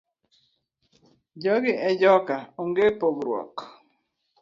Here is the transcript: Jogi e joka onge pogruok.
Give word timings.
Jogi 1.41 1.73
e 1.89 1.89
joka 2.01 2.37
onge 2.61 2.85
pogruok. 2.99 3.55